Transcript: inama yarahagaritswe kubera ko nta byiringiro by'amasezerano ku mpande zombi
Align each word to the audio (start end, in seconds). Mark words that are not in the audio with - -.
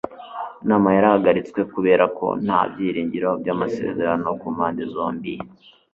inama 0.63 0.87
yarahagaritswe 0.95 1.59
kubera 1.73 2.03
ko 2.17 2.27
nta 2.45 2.59
byiringiro 2.71 3.29
by'amasezerano 3.41 4.27
ku 4.39 4.47
mpande 4.55 4.83
zombi 4.93 5.33